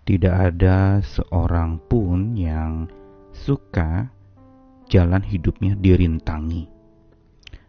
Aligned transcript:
Tidak 0.00 0.34
ada 0.34 0.98
seorang 1.04 1.76
pun 1.86 2.34
yang 2.34 2.88
suka 3.30 4.10
jalan 4.90 5.22
hidupnya 5.22 5.78
dirintangi. 5.78 6.66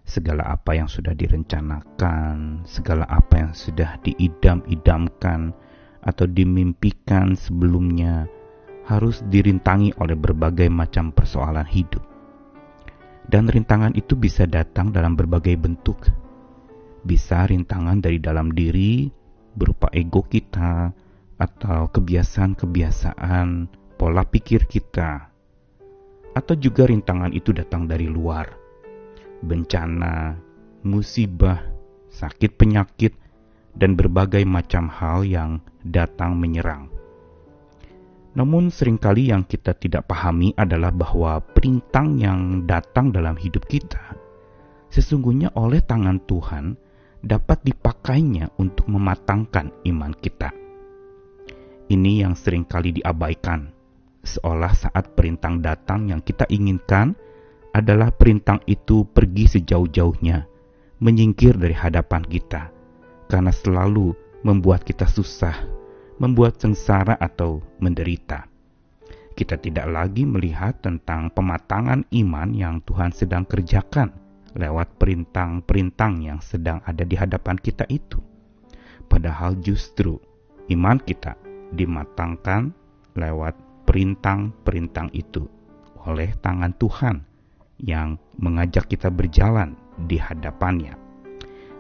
Segala 0.02 0.58
apa 0.58 0.76
yang 0.76 0.90
sudah 0.90 1.14
direncanakan, 1.14 2.66
segala 2.68 3.06
apa 3.08 3.48
yang 3.48 3.54
sudah 3.54 4.02
diidam-idamkan 4.02 5.54
atau 6.02 6.26
dimimpikan 6.26 7.38
sebelumnya 7.38 8.26
harus 8.90 9.22
dirintangi 9.30 9.94
oleh 10.02 10.18
berbagai 10.18 10.68
macam 10.68 11.14
persoalan 11.14 11.68
hidup. 11.70 12.02
Dan 13.32 13.48
rintangan 13.48 13.96
itu 13.96 14.18
bisa 14.18 14.50
datang 14.50 14.92
dalam 14.92 15.16
berbagai 15.16 15.56
bentuk. 15.56 16.10
Bisa 17.06 17.48
rintangan 17.48 18.02
dari 18.02 18.18
dalam 18.20 18.52
diri, 18.52 19.08
berupa 19.56 19.88
ego 19.94 20.26
kita, 20.26 20.92
atau 21.42 21.90
kebiasaan-kebiasaan 21.90 23.66
pola 23.98 24.22
pikir 24.22 24.70
kita, 24.70 25.34
atau 26.38 26.54
juga 26.54 26.86
rintangan 26.86 27.34
itu 27.34 27.50
datang 27.50 27.90
dari 27.90 28.06
luar, 28.06 28.54
bencana, 29.42 30.38
musibah, 30.86 31.66
sakit 32.14 32.54
penyakit, 32.54 33.18
dan 33.74 33.98
berbagai 33.98 34.46
macam 34.46 34.86
hal 34.86 35.26
yang 35.26 35.66
datang 35.82 36.38
menyerang. 36.38 36.94
Namun 38.38 38.70
sering 38.70 39.02
kali 39.02 39.34
yang 39.34 39.44
kita 39.44 39.74
tidak 39.74 40.06
pahami 40.06 40.54
adalah 40.56 40.94
bahwa 40.94 41.42
perintang 41.42 42.22
yang 42.22 42.64
datang 42.70 43.10
dalam 43.10 43.36
hidup 43.36 43.66
kita 43.66 44.22
sesungguhnya 44.92 45.56
oleh 45.56 45.80
tangan 45.80 46.20
Tuhan 46.28 46.76
dapat 47.24 47.64
dipakainya 47.64 48.52
untuk 48.60 48.92
mematangkan 48.92 49.72
iman 49.88 50.12
kita. 50.20 50.52
Ini 51.92 52.24
yang 52.24 52.40
sering 52.40 52.64
kali 52.64 52.96
diabaikan, 52.96 53.68
seolah 54.24 54.72
saat 54.72 55.12
perintang 55.12 55.60
datang 55.60 56.08
yang 56.08 56.24
kita 56.24 56.48
inginkan 56.48 57.12
adalah 57.76 58.16
perintang 58.16 58.64
itu 58.64 59.04
pergi 59.12 59.60
sejauh-jauhnya, 59.60 60.48
menyingkir 61.04 61.60
dari 61.60 61.76
hadapan 61.76 62.24
kita, 62.24 62.72
karena 63.28 63.52
selalu 63.52 64.16
membuat 64.48 64.88
kita 64.88 65.04
susah, 65.04 65.68
membuat 66.16 66.64
sengsara 66.64 67.20
atau 67.20 67.60
menderita. 67.84 68.48
Kita 69.36 69.60
tidak 69.60 69.92
lagi 69.92 70.24
melihat 70.24 70.80
tentang 70.80 71.28
pematangan 71.36 72.08
iman 72.08 72.56
yang 72.56 72.80
Tuhan 72.88 73.12
sedang 73.12 73.44
kerjakan 73.44 74.16
lewat 74.56 74.96
perintang-perintang 74.96 76.24
yang 76.24 76.40
sedang 76.40 76.80
ada 76.88 77.04
di 77.04 77.20
hadapan 77.20 77.60
kita 77.60 77.84
itu. 77.92 78.24
Padahal 79.12 79.60
justru 79.60 80.16
iman 80.72 80.96
kita 80.96 81.51
dimatangkan 81.76 82.72
lewat 83.16 83.56
perintang-perintang 83.88 85.12
itu 85.12 85.48
oleh 86.08 86.32
tangan 86.40 86.72
Tuhan 86.78 87.24
yang 87.82 88.18
mengajak 88.38 88.88
kita 88.88 89.10
berjalan 89.10 89.76
di 90.06 90.18
hadapannya. 90.22 90.96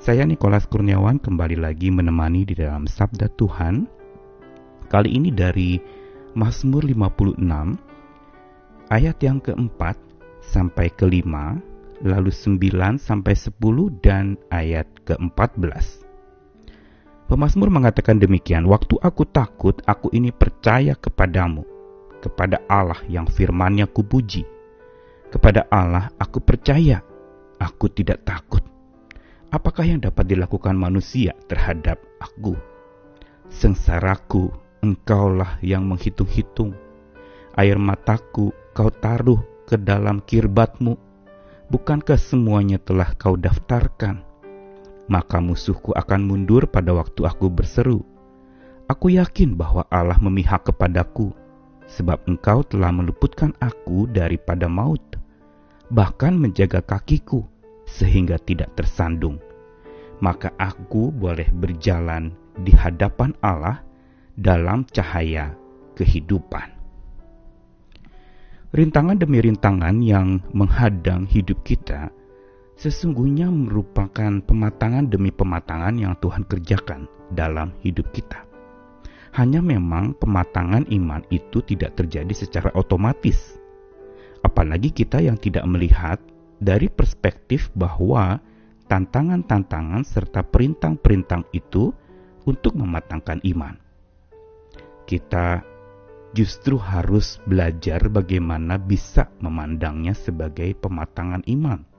Saya 0.01 0.25
Nikolas 0.25 0.65
Kurniawan 0.65 1.21
kembali 1.21 1.61
lagi 1.61 1.93
menemani 1.93 2.41
di 2.41 2.57
dalam 2.57 2.89
Sabda 2.89 3.29
Tuhan. 3.37 3.85
Kali 4.89 5.13
ini 5.13 5.29
dari 5.29 5.77
Mazmur 6.33 6.83
56 6.89 7.37
ayat 8.89 9.17
yang 9.21 9.37
keempat 9.39 9.95
sampai 10.41 10.89
kelima 10.97 11.55
lalu 12.01 12.33
9 12.33 12.97
sampai 12.97 13.33
10 13.37 13.61
dan 14.01 14.35
ayat 14.49 14.89
ke-14. 15.05 16.10
Pemasmur 17.31 17.71
mengatakan 17.71 18.19
demikian, 18.19 18.67
Waktu 18.67 18.99
aku 18.99 19.23
takut, 19.23 19.79
aku 19.87 20.11
ini 20.11 20.35
percaya 20.35 20.99
kepadamu, 20.99 21.63
kepada 22.19 22.59
Allah 22.67 22.99
yang 23.07 23.23
firmannya 23.23 23.87
kupuji. 23.87 24.43
Kepada 25.31 25.63
Allah 25.71 26.11
aku 26.19 26.43
percaya, 26.43 26.99
aku 27.55 27.87
tidak 27.87 28.27
takut. 28.27 28.59
Apakah 29.47 29.87
yang 29.87 30.03
dapat 30.03 30.27
dilakukan 30.27 30.75
manusia 30.75 31.31
terhadap 31.47 32.03
aku? 32.19 32.59
Sengsaraku, 33.47 34.51
engkaulah 34.83 35.55
yang 35.63 35.87
menghitung-hitung. 35.87 36.75
Air 37.55 37.79
mataku 37.79 38.51
kau 38.75 38.91
taruh 38.91 39.39
ke 39.63 39.79
dalam 39.79 40.19
kirbatmu 40.19 40.99
bukankah 41.71 42.19
semuanya 42.19 42.75
telah 42.75 43.15
kau 43.15 43.39
daftarkan? 43.39 44.30
Maka 45.11 45.43
musuhku 45.43 45.91
akan 45.91 46.23
mundur 46.23 46.71
pada 46.71 46.95
waktu 46.95 47.27
aku 47.27 47.51
berseru. 47.51 47.99
Aku 48.87 49.11
yakin 49.11 49.59
bahwa 49.59 49.83
Allah 49.91 50.15
memihak 50.23 50.71
kepadaku, 50.71 51.35
sebab 51.83 52.23
engkau 52.31 52.63
telah 52.63 52.95
meluputkan 52.95 53.51
aku 53.59 54.07
daripada 54.07 54.71
maut, 54.71 55.03
bahkan 55.91 56.31
menjaga 56.39 56.79
kakiku 56.79 57.43
sehingga 57.83 58.39
tidak 58.39 58.71
tersandung. 58.79 59.35
Maka 60.23 60.55
aku 60.55 61.11
boleh 61.11 61.51
berjalan 61.59 62.31
di 62.63 62.71
hadapan 62.71 63.35
Allah 63.43 63.83
dalam 64.39 64.87
cahaya 64.95 65.51
kehidupan. 65.99 66.71
Rintangan 68.71 69.19
demi 69.19 69.43
rintangan 69.43 69.99
yang 69.99 70.39
menghadang 70.55 71.27
hidup 71.27 71.59
kita 71.67 72.07
sesungguhnya 72.81 73.45
merupakan 73.53 74.41
pematangan 74.41 75.05
demi 75.05 75.29
pematangan 75.29 76.01
yang 76.01 76.17
Tuhan 76.17 76.49
kerjakan 76.49 77.05
dalam 77.29 77.77
hidup 77.85 78.09
kita. 78.09 78.41
Hanya 79.37 79.61
memang 79.61 80.17
pematangan 80.17 80.89
iman 80.89 81.21
itu 81.29 81.61
tidak 81.61 81.93
terjadi 81.93 82.33
secara 82.33 82.73
otomatis. 82.73 83.53
Apalagi 84.41 84.89
kita 84.89 85.21
yang 85.21 85.37
tidak 85.37 85.61
melihat 85.69 86.17
dari 86.57 86.89
perspektif 86.89 87.69
bahwa 87.77 88.41
tantangan-tantangan 88.89 90.01
serta 90.01 90.41
perintang-perintang 90.41 91.45
itu 91.53 91.93
untuk 92.49 92.73
mematangkan 92.73 93.45
iman. 93.45 93.77
Kita 95.05 95.61
justru 96.33 96.81
harus 96.81 97.37
belajar 97.45 98.09
bagaimana 98.09 98.81
bisa 98.81 99.29
memandangnya 99.37 100.17
sebagai 100.17 100.73
pematangan 100.81 101.45
iman. 101.45 101.90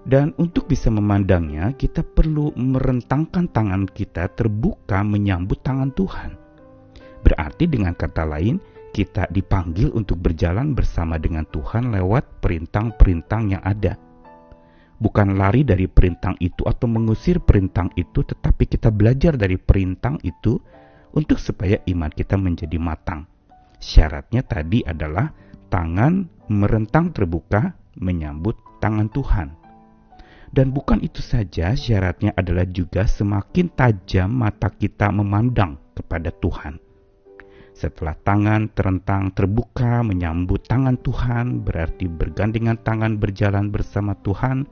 Dan 0.00 0.32
untuk 0.40 0.64
bisa 0.64 0.88
memandangnya, 0.88 1.76
kita 1.76 2.00
perlu 2.00 2.56
merentangkan 2.56 3.52
tangan 3.52 3.84
kita 3.84 4.32
terbuka 4.32 5.04
menyambut 5.04 5.60
tangan 5.60 5.92
Tuhan. 5.92 6.40
Berarti 7.20 7.68
dengan 7.68 7.92
kata 7.92 8.24
lain, 8.24 8.56
kita 8.90 9.28
dipanggil 9.28 9.92
untuk 9.92 10.18
berjalan 10.18 10.72
bersama 10.72 11.20
dengan 11.20 11.44
Tuhan 11.46 11.92
lewat 11.92 12.42
perintang-perintang 12.42 13.54
yang 13.54 13.62
ada. 13.62 13.94
Bukan 15.00 15.36
lari 15.36 15.64
dari 15.64 15.88
perintang 15.88 16.36
itu 16.40 16.64
atau 16.64 16.84
mengusir 16.88 17.40
perintang 17.40 17.88
itu, 17.96 18.20
tetapi 18.24 18.68
kita 18.68 18.92
belajar 18.92 19.36
dari 19.36 19.56
perintang 19.56 20.20
itu 20.24 20.60
untuk 21.12 21.40
supaya 21.40 21.80
iman 21.88 22.12
kita 22.12 22.36
menjadi 22.36 22.76
matang. 22.76 23.24
Syaratnya 23.80 24.44
tadi 24.44 24.84
adalah 24.84 25.32
tangan 25.72 26.28
merentang 26.52 27.16
terbuka 27.16 27.72
menyambut 27.96 28.60
tangan 28.82 29.08
Tuhan. 29.08 29.59
Dan 30.50 30.74
bukan 30.74 30.98
itu 30.98 31.22
saja, 31.22 31.78
syaratnya 31.78 32.34
adalah 32.34 32.66
juga 32.66 33.06
semakin 33.06 33.70
tajam 33.70 34.34
mata 34.34 34.66
kita 34.66 35.14
memandang 35.14 35.78
kepada 35.94 36.34
Tuhan. 36.34 36.82
Setelah 37.70 38.18
tangan 38.18 38.68
terentang 38.74 39.30
terbuka 39.30 40.02
menyambut 40.02 40.66
tangan 40.66 40.98
Tuhan, 41.00 41.62
berarti 41.62 42.10
bergandengan 42.10 42.82
tangan 42.82 43.16
berjalan 43.16 43.70
bersama 43.70 44.18
Tuhan, 44.20 44.66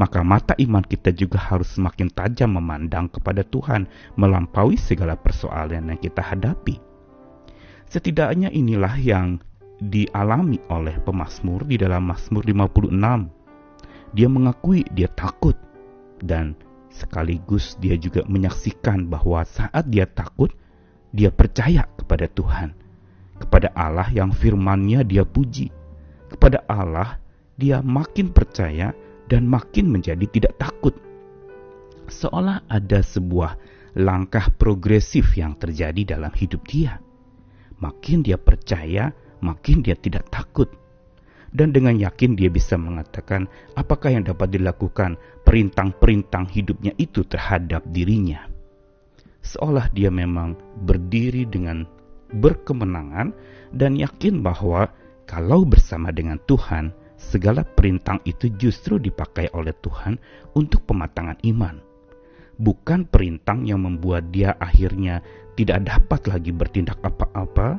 maka 0.00 0.24
mata 0.24 0.56
iman 0.56 0.80
kita 0.80 1.12
juga 1.12 1.36
harus 1.36 1.76
semakin 1.76 2.08
tajam 2.10 2.56
memandang 2.56 3.12
kepada 3.12 3.44
Tuhan 3.44 3.84
melampaui 4.16 4.80
segala 4.80 5.20
persoalan 5.20 5.92
yang 5.92 6.00
kita 6.00 6.24
hadapi. 6.24 6.80
Setidaknya 7.92 8.48
inilah 8.48 8.96
yang 8.96 9.36
dialami 9.84 10.56
oleh 10.72 10.96
pemazmur 11.04 11.68
di 11.68 11.76
dalam 11.76 12.08
Mazmur 12.08 12.46
56. 12.48 13.39
Dia 14.10 14.26
mengakui 14.26 14.82
dia 14.90 15.06
takut 15.12 15.54
dan 16.20 16.58
sekaligus 16.90 17.78
dia 17.78 17.94
juga 17.94 18.26
menyaksikan 18.26 19.06
bahwa 19.06 19.46
saat 19.46 19.86
dia 19.88 20.04
takut, 20.10 20.50
dia 21.14 21.30
percaya 21.30 21.86
kepada 21.94 22.26
Tuhan, 22.26 22.74
kepada 23.38 23.70
Allah 23.78 24.10
yang 24.10 24.34
firman-Nya 24.34 25.06
dia 25.06 25.22
puji, 25.22 25.70
kepada 26.30 26.62
Allah 26.66 27.18
dia 27.54 27.84
makin 27.84 28.32
percaya 28.32 28.96
dan 29.30 29.46
makin 29.46 29.92
menjadi 29.92 30.26
tidak 30.26 30.58
takut. 30.58 30.96
Seolah 32.10 32.66
ada 32.66 33.04
sebuah 33.04 33.54
langkah 33.94 34.50
progresif 34.58 35.38
yang 35.38 35.54
terjadi 35.54 36.18
dalam 36.18 36.34
hidup 36.34 36.66
dia. 36.66 36.98
Makin 37.78 38.26
dia 38.26 38.36
percaya, 38.36 39.14
makin 39.38 39.86
dia 39.86 39.94
tidak 39.94 40.26
takut. 40.32 40.79
Dan 41.50 41.74
dengan 41.74 41.98
yakin 41.98 42.38
dia 42.38 42.46
bisa 42.46 42.78
mengatakan 42.78 43.50
apakah 43.74 44.14
yang 44.14 44.22
dapat 44.22 44.54
dilakukan 44.54 45.18
perintang-perintang 45.42 46.46
hidupnya 46.46 46.94
itu 46.96 47.26
terhadap 47.26 47.82
dirinya. 47.90 48.46
seolah 49.40 49.88
dia 49.96 50.12
memang 50.12 50.52
berdiri 50.84 51.48
dengan 51.48 51.88
berkemenangan 52.28 53.32
dan 53.74 53.96
yakin 53.96 54.44
bahwa 54.44 54.92
kalau 55.26 55.62
bersama 55.62 56.10
dengan 56.10 56.42
Tuhan, 56.46 56.90
segala 57.14 57.62
perintah 57.62 58.18
itu 58.26 58.50
justru 58.58 58.98
dipakai 58.98 59.46
oleh 59.54 59.70
Tuhan 59.78 60.18
untuk 60.58 60.82
pematangan 60.90 61.38
iman. 61.46 61.78
Bukan 62.60 63.08
perintah 63.08 63.56
yang 63.62 63.86
membuat 63.86 64.34
dia 64.34 64.58
akhirnya 64.58 65.24
tidak 65.54 65.86
dapat 65.86 66.20
lagi 66.28 66.50
bertindak 66.52 66.98
apa-apa, 67.00 67.78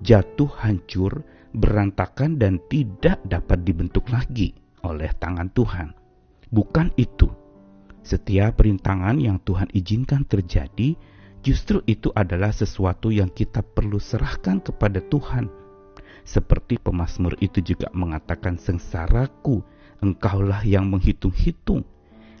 jatuh 0.00 0.48
hancur, 0.62 1.26
berantakan 1.52 2.40
dan 2.40 2.60
tidak 2.68 3.20
dapat 3.28 3.64
dibentuk 3.64 4.08
lagi 4.08 4.56
oleh 4.82 5.12
tangan 5.16 5.52
Tuhan. 5.52 5.92
Bukan 6.52 6.92
itu 7.00 7.30
setiap 8.02 8.58
perintangan 8.58 9.22
yang 9.22 9.38
Tuhan 9.46 9.70
izinkan 9.70 10.26
terjadi, 10.26 10.98
justru 11.46 11.78
itu 11.86 12.10
adalah 12.18 12.50
sesuatu 12.50 13.14
yang 13.14 13.30
kita 13.30 13.62
perlu 13.62 14.02
serahkan 14.02 14.58
kepada 14.58 14.98
Tuhan. 15.06 15.46
Seperti 16.26 16.82
pemazmur 16.82 17.38
itu 17.38 17.62
juga 17.62 17.90
mengatakan 17.94 18.58
sengsaraku, 18.58 19.62
engkaulah 20.02 20.66
yang 20.66 20.90
menghitung-hitung. 20.90 21.86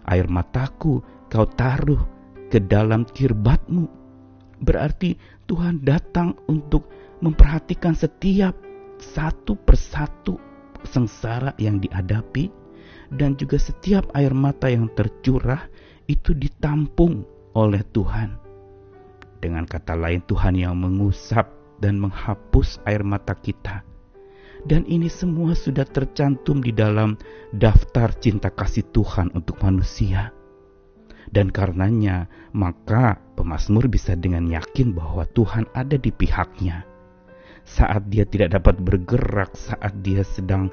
Air 0.02 0.26
mataku 0.26 0.98
kau 1.30 1.46
taruh 1.46 2.02
ke 2.50 2.58
dalam 2.58 3.06
kirbatmu. 3.06 3.86
Berarti 4.62 5.14
Tuhan 5.46 5.82
datang 5.82 6.34
untuk 6.50 6.90
memperhatikan 7.22 7.94
setiap 7.94 8.54
satu 9.02 9.58
persatu 9.58 10.38
sengsara 10.86 11.52
yang 11.58 11.82
dihadapi 11.82 12.48
dan 13.12 13.34
juga 13.36 13.58
setiap 13.58 14.08
air 14.14 14.32
mata 14.32 14.70
yang 14.70 14.88
tercurah 14.94 15.66
itu 16.06 16.32
ditampung 16.32 17.26
oleh 17.52 17.84
Tuhan. 17.92 18.40
Dengan 19.42 19.66
kata 19.66 19.98
lain, 19.98 20.22
Tuhan 20.24 20.54
yang 20.54 20.78
mengusap 20.78 21.50
dan 21.82 21.98
menghapus 21.98 22.78
air 22.86 23.02
mata 23.02 23.34
kita. 23.34 23.82
Dan 24.62 24.86
ini 24.86 25.10
semua 25.10 25.58
sudah 25.58 25.82
tercantum 25.82 26.62
di 26.62 26.70
dalam 26.70 27.18
daftar 27.50 28.14
cinta 28.14 28.54
kasih 28.54 28.86
Tuhan 28.94 29.34
untuk 29.34 29.58
manusia. 29.58 30.30
Dan 31.26 31.50
karenanya, 31.50 32.30
maka 32.54 33.18
pemazmur 33.34 33.90
bisa 33.90 34.14
dengan 34.14 34.46
yakin 34.46 34.94
bahwa 34.94 35.26
Tuhan 35.34 35.66
ada 35.74 35.98
di 35.98 36.14
pihaknya. 36.14 36.91
Saat 37.62 38.10
dia 38.10 38.26
tidak 38.26 38.58
dapat 38.58 38.78
bergerak, 38.82 39.54
saat 39.54 39.94
dia 40.02 40.26
sedang 40.26 40.68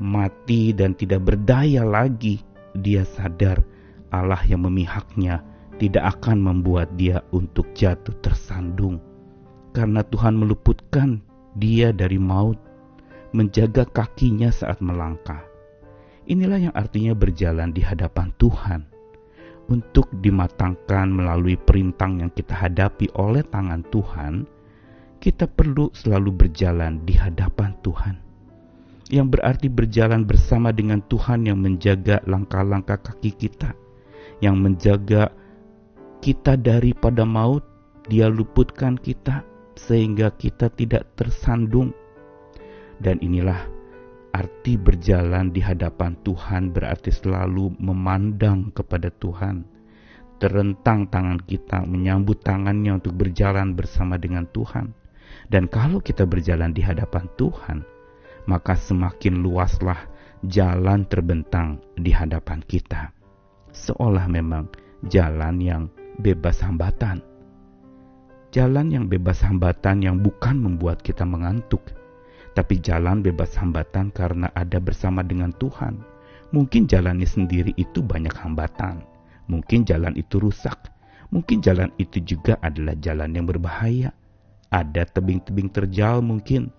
mati 0.00 0.72
dan 0.72 0.96
tidak 0.96 1.28
berdaya 1.28 1.84
lagi, 1.84 2.40
dia 2.72 3.04
sadar 3.04 3.60
Allah 4.10 4.40
yang 4.48 4.64
memihaknya 4.66 5.44
tidak 5.80 6.18
akan 6.20 6.44
membuat 6.44 6.92
dia 7.00 7.24
untuk 7.32 7.72
jatuh 7.72 8.12
tersandung. 8.20 9.00
Karena 9.70 10.02
Tuhan 10.02 10.36
meluputkan 10.36 11.22
dia 11.56 11.94
dari 11.94 12.18
maut, 12.18 12.58
menjaga 13.32 13.86
kakinya 13.86 14.50
saat 14.50 14.82
melangkah. 14.82 15.40
Inilah 16.28 16.70
yang 16.70 16.74
artinya 16.76 17.16
berjalan 17.16 17.72
di 17.72 17.80
hadapan 17.80 18.28
Tuhan. 18.36 18.80
Untuk 19.70 20.10
dimatangkan 20.18 21.14
melalui 21.14 21.54
perintah 21.54 22.10
yang 22.10 22.34
kita 22.34 22.58
hadapi 22.58 23.06
oleh 23.14 23.46
tangan 23.46 23.86
Tuhan, 23.88 24.42
kita 25.20 25.44
perlu 25.46 25.92
selalu 25.92 26.32
berjalan 26.48 27.04
di 27.04 27.14
hadapan 27.14 27.76
Tuhan 27.84 28.30
yang 29.10 29.26
berarti 29.26 29.66
berjalan 29.66 30.22
bersama 30.22 30.70
dengan 30.70 31.02
Tuhan 31.10 31.44
yang 31.44 31.58
menjaga 31.58 32.22
langkah-langkah 32.30 33.02
kaki 33.02 33.34
kita, 33.34 33.74
yang 34.38 34.62
menjaga 34.62 35.34
kita 36.22 36.54
daripada 36.54 37.26
maut, 37.26 37.66
dia 38.06 38.30
luputkan 38.30 38.94
kita 38.94 39.42
sehingga 39.74 40.30
kita 40.38 40.70
tidak 40.70 41.10
tersandung. 41.18 41.90
Dan 43.02 43.18
inilah 43.18 43.66
arti 44.30 44.78
berjalan 44.78 45.50
di 45.50 45.58
hadapan 45.58 46.14
Tuhan 46.22 46.70
berarti 46.70 47.10
selalu 47.10 47.74
memandang 47.82 48.70
kepada 48.70 49.10
Tuhan. 49.10 49.66
Terentang 50.40 51.10
tangan 51.12 51.40
kita, 51.44 51.84
menyambut 51.84 52.40
tangannya 52.40 52.96
untuk 52.96 53.12
berjalan 53.12 53.76
bersama 53.76 54.16
dengan 54.16 54.48
Tuhan. 54.48 54.99
Dan 55.50 55.66
kalau 55.66 55.98
kita 55.98 56.22
berjalan 56.30 56.70
di 56.70 56.78
hadapan 56.78 57.26
Tuhan, 57.34 57.82
maka 58.46 58.78
semakin 58.78 59.42
luaslah 59.42 59.98
jalan 60.46 61.02
terbentang 61.10 61.82
di 61.98 62.14
hadapan 62.14 62.62
kita. 62.70 63.10
Seolah 63.74 64.30
memang 64.30 64.70
jalan 65.10 65.58
yang 65.58 65.82
bebas 66.22 66.62
hambatan. 66.62 67.18
Jalan 68.54 68.94
yang 68.94 69.06
bebas 69.10 69.42
hambatan 69.42 70.02
yang 70.06 70.22
bukan 70.22 70.58
membuat 70.58 71.02
kita 71.02 71.26
mengantuk, 71.26 71.82
tapi 72.54 72.78
jalan 72.82 73.22
bebas 73.22 73.54
hambatan 73.58 74.10
karena 74.10 74.50
ada 74.54 74.78
bersama 74.78 75.22
dengan 75.22 75.54
Tuhan. 75.58 76.02
Mungkin 76.50 76.90
jalannya 76.90 77.26
sendiri 77.26 77.74
itu 77.78 78.02
banyak 78.02 78.34
hambatan, 78.34 79.06
mungkin 79.46 79.86
jalan 79.86 80.18
itu 80.18 80.42
rusak, 80.42 80.90
mungkin 81.30 81.62
jalan 81.62 81.94
itu 81.98 82.18
juga 82.22 82.58
adalah 82.58 82.98
jalan 82.98 83.30
yang 83.34 83.46
berbahaya. 83.46 84.10
Ada 84.70 85.06
tebing-tebing 85.10 85.74
terjal 85.74 86.22
mungkin, 86.22 86.70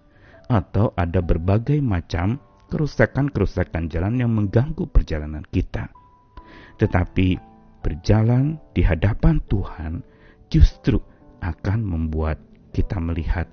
atau 0.51 0.91
ada 0.99 1.23
berbagai 1.23 1.79
macam 1.79 2.39
kerusakan-kerusakan 2.71 3.91
jalan 3.91 4.19
yang 4.19 4.31
mengganggu 4.31 4.87
perjalanan 4.87 5.43
kita. 5.51 5.91
Tetapi 6.79 7.35
berjalan 7.83 8.59
di 8.71 8.83
hadapan 8.83 9.43
Tuhan 9.51 10.03
justru 10.47 10.99
akan 11.43 11.79
membuat 11.83 12.39
kita 12.71 12.99
melihat 12.99 13.47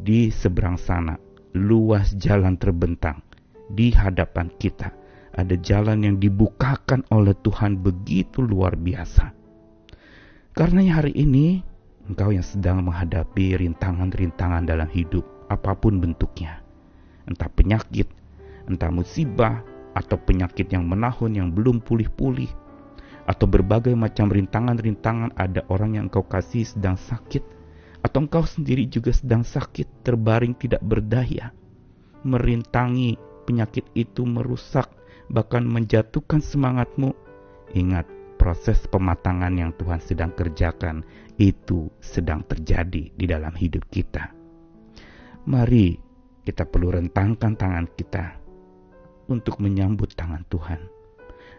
di 0.00 0.32
seberang 0.32 0.80
sana 0.80 1.18
luas 1.56 2.14
jalan 2.16 2.56
terbentang 2.56 3.20
di 3.68 3.92
hadapan 3.92 4.48
kita. 4.56 4.92
Ada 5.38 5.54
jalan 5.60 6.02
yang 6.02 6.16
dibukakan 6.18 7.04
oleh 7.12 7.36
Tuhan 7.44 7.78
begitu 7.78 8.42
luar 8.42 8.74
biasa. 8.74 9.30
Karena 10.56 10.82
hari 10.98 11.14
ini 11.14 11.62
engkau 12.08 12.32
yang 12.32 12.42
sedang 12.42 12.80
menghadapi 12.88 13.60
rintangan-rintangan 13.60 14.64
dalam 14.64 14.88
hidup, 14.88 15.22
apa 15.52 15.76
pun 15.76 16.00
bentuknya. 16.00 16.64
Entah 17.28 17.52
penyakit, 17.52 18.08
entah 18.64 18.88
musibah, 18.88 19.60
atau 19.92 20.16
penyakit 20.16 20.72
yang 20.72 20.88
menahun 20.88 21.36
yang 21.36 21.48
belum 21.52 21.84
pulih-pulih, 21.84 22.48
atau 23.28 23.44
berbagai 23.44 23.92
macam 23.92 24.32
rintangan-rintangan 24.32 25.36
ada 25.36 25.60
orang 25.68 26.00
yang 26.00 26.08
engkau 26.08 26.24
kasih 26.24 26.64
sedang 26.64 26.96
sakit, 26.96 27.44
atau 28.00 28.24
engkau 28.24 28.48
sendiri 28.48 28.88
juga 28.88 29.12
sedang 29.12 29.44
sakit, 29.44 30.06
terbaring 30.06 30.56
tidak 30.56 30.80
berdaya, 30.80 31.52
merintangi 32.24 33.20
penyakit 33.44 33.84
itu 33.92 34.24
merusak, 34.24 34.88
bahkan 35.28 35.66
menjatuhkan 35.66 36.40
semangatmu. 36.40 37.12
Ingat, 37.76 38.08
proses 38.40 38.80
pematangan 38.88 39.52
yang 39.52 39.76
Tuhan 39.76 40.00
sedang 40.00 40.32
kerjakan 40.32 41.04
itu 41.38 41.86
sedang 42.02 42.42
terjadi 42.42 43.14
di 43.14 43.24
dalam 43.24 43.54
hidup 43.54 43.86
kita. 43.86 44.34
Mari 45.46 45.94
kita 46.42 46.66
perlu 46.66 46.92
rentangkan 46.92 47.54
tangan 47.54 47.86
kita 47.94 48.24
untuk 49.30 49.62
menyambut 49.62 50.12
tangan 50.18 50.42
Tuhan. 50.50 50.82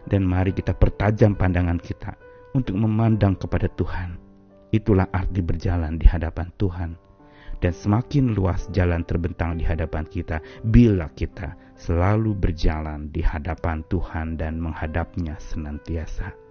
Dan 0.04 0.24
mari 0.24 0.52
kita 0.52 0.76
pertajam 0.76 1.36
pandangan 1.36 1.80
kita 1.80 2.16
untuk 2.56 2.76
memandang 2.76 3.36
kepada 3.36 3.68
Tuhan. 3.72 4.16
Itulah 4.72 5.08
arti 5.12 5.40
berjalan 5.44 5.96
di 5.96 6.06
hadapan 6.08 6.48
Tuhan. 6.56 6.96
Dan 7.60 7.72
semakin 7.76 8.32
luas 8.32 8.72
jalan 8.72 9.04
terbentang 9.04 9.60
di 9.60 9.68
hadapan 9.68 10.08
kita 10.08 10.40
bila 10.64 11.12
kita 11.12 11.52
selalu 11.76 12.32
berjalan 12.32 13.12
di 13.12 13.20
hadapan 13.20 13.84
Tuhan 13.92 14.40
dan 14.40 14.56
menghadapnya 14.56 15.36
senantiasa. 15.36 16.49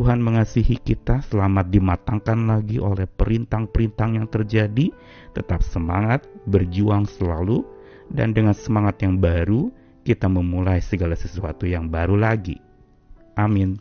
Tuhan 0.00 0.24
mengasihi 0.24 0.80
kita, 0.80 1.20
selamat 1.28 1.68
dimatangkan 1.68 2.48
lagi 2.48 2.80
oleh 2.80 3.04
perintah-perintah 3.04 4.08
yang 4.08 4.32
terjadi, 4.32 4.88
tetap 5.36 5.60
semangat, 5.60 6.24
berjuang 6.48 7.04
selalu, 7.04 7.60
dan 8.08 8.32
dengan 8.32 8.56
semangat 8.56 8.96
yang 9.04 9.20
baru, 9.20 9.68
kita 10.00 10.24
memulai 10.24 10.80
segala 10.80 11.12
sesuatu 11.12 11.68
yang 11.68 11.92
baru 11.92 12.16
lagi. 12.16 12.56
Amin. 13.36 13.76